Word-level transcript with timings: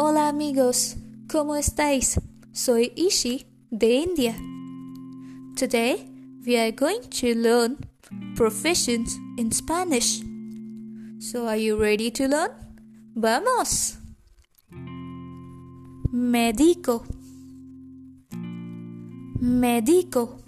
Hola 0.00 0.28
amigos, 0.28 0.96
¿cómo 1.28 1.56
estáis? 1.56 2.20
Soy 2.52 2.92
Ishi 2.94 3.48
de 3.72 3.96
India. 3.96 4.36
Today 5.56 6.08
we 6.46 6.56
are 6.56 6.70
going 6.70 7.00
to 7.20 7.34
learn 7.34 7.78
professions 8.36 9.18
in 9.36 9.50
Spanish. 9.50 10.22
So 11.18 11.48
are 11.48 11.56
you 11.56 11.76
ready 11.76 12.12
to 12.12 12.28
learn? 12.28 12.52
Vamos. 13.16 13.98
Médico. 16.12 17.04
Médico 19.40 20.38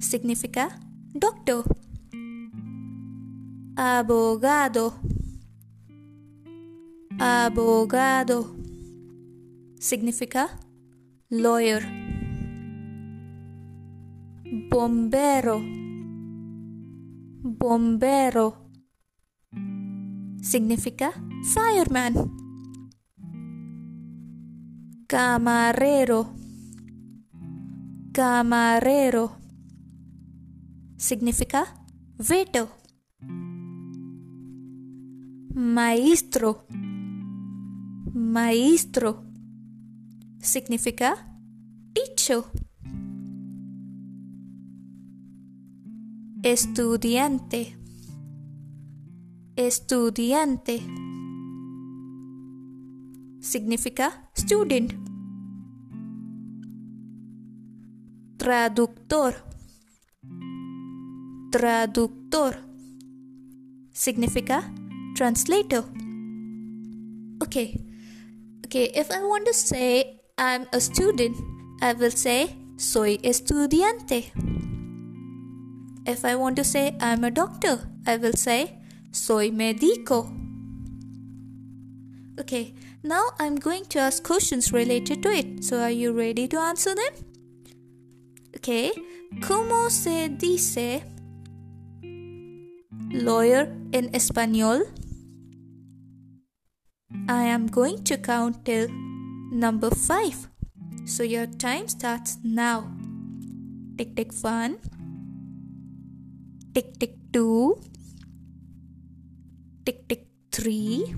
significa 0.00 0.78
doctor. 1.14 1.64
Abogado. 3.74 5.00
Abogado 7.18 8.56
significa 9.78 10.48
lawyer. 11.30 11.82
Bombero. 14.68 15.62
Bombero 17.42 18.70
significa 20.42 21.12
fireman. 21.52 22.14
Camarero. 25.06 26.34
Camarero 28.12 29.36
significa 30.96 31.64
waiter. 32.18 32.68
Maestro. 35.54 36.66
Maestro 38.34 39.22
significa 40.40 41.38
teacher. 41.92 42.42
Estudiante. 46.42 47.78
Estudiante 49.54 50.82
significa 53.38 54.28
student. 54.34 54.94
Traductor. 58.36 59.44
Traductor 61.52 62.56
significa 63.92 64.74
translator. 65.14 65.84
Okay. 67.40 67.93
Okay, 68.74 68.90
if 68.92 69.12
I 69.12 69.22
want 69.22 69.46
to 69.46 69.54
say 69.54 70.18
I'm 70.36 70.66
a 70.72 70.80
student, 70.80 71.36
I 71.80 71.92
will 71.92 72.10
say 72.10 72.56
soy 72.76 73.18
estudiante. 73.18 74.32
If 76.04 76.24
I 76.24 76.34
want 76.34 76.56
to 76.56 76.64
say 76.64 76.96
I'm 76.98 77.22
a 77.22 77.30
doctor, 77.30 77.88
I 78.04 78.16
will 78.16 78.32
say 78.32 78.80
soy 79.12 79.50
médico. 79.52 80.26
Okay, 82.40 82.74
now 83.04 83.22
I'm 83.38 83.54
going 83.54 83.84
to 83.94 84.00
ask 84.00 84.24
questions 84.24 84.72
related 84.72 85.22
to 85.22 85.28
it. 85.28 85.62
So 85.62 85.78
are 85.78 85.92
you 85.92 86.12
ready 86.12 86.48
to 86.48 86.58
answer 86.58 86.96
them? 86.96 87.14
Okay, 88.56 88.90
¿cómo 89.38 89.88
se 89.88 90.30
dice 90.30 91.04
lawyer 93.12 93.72
in 93.92 94.10
español? 94.10 94.90
I 97.28 97.44
am 97.44 97.66
going 97.66 98.04
to 98.04 98.16
count 98.18 98.64
till 98.64 98.88
number 99.50 99.90
5. 99.90 100.48
So 101.06 101.22
your 101.22 101.46
time 101.46 101.88
starts 101.88 102.38
now. 102.42 102.90
Tick 103.96 104.16
tick 104.16 104.32
1. 104.32 104.78
Tick 106.74 106.98
tick 106.98 107.16
2. 107.32 107.80
Tick 109.84 110.08
tick 110.08 110.26
3. 110.52 111.14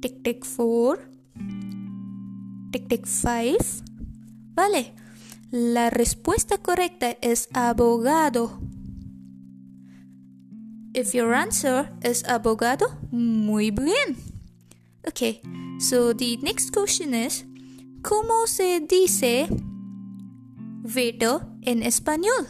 Tick 0.00 0.24
tick 0.24 0.44
4. 0.44 0.98
Tick 2.72 2.88
tick 2.88 3.06
5. 3.06 3.82
Vale. 4.54 4.94
La 5.50 5.90
respuesta 5.90 6.58
correcta 6.58 7.16
es 7.20 7.48
abogado. 7.52 8.60
If 10.94 11.14
your 11.14 11.32
answer 11.34 11.88
is 12.04 12.22
abogado, 12.24 12.86
muy 13.10 13.70
bien. 13.70 14.16
Okay, 15.08 15.40
so 15.78 16.12
the 16.12 16.36
next 16.42 16.70
question 16.70 17.14
is 17.14 17.44
¿Cómo 18.02 18.48
se 18.48 18.80
dice 18.80 19.46
waiter 20.82 21.40
en 21.62 21.84
español? 21.84 22.48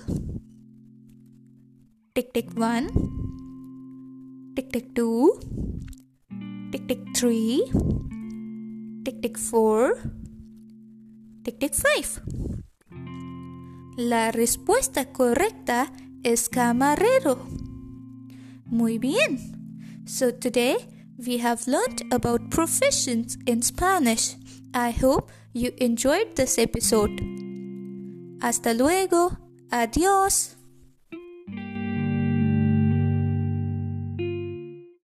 Tick 2.15 2.33
tick 2.33 2.57
1, 2.57 2.89
tick 4.57 4.73
tick 4.73 4.95
2, 4.95 5.39
tick 6.73 6.87
tick 6.89 7.13
3, 7.13 7.61
tick 9.05 9.21
tick 9.21 9.39
4, 9.39 9.95
tick 11.45 11.59
tick 11.59 11.75
5. 11.75 12.23
La 13.99 14.33
respuesta 14.33 15.13
correcta 15.13 15.93
es 16.23 16.49
camarero. 16.49 17.47
Muy 18.72 18.97
bien. 18.97 20.03
So 20.06 20.31
today 20.31 20.78
we 21.19 21.37
have 21.37 21.66
learned 21.66 22.05
about 22.10 22.50
professions 22.50 23.37
in 23.47 23.60
Spanish. 23.60 24.34
I 24.72 24.93
hope 24.93 25.31
you 25.53 25.72
enjoyed 25.77 26.37
this 26.37 26.56
episode. 26.56 27.21
Hasta 28.41 28.72
luego. 28.72 29.37
Adiós. 29.71 30.56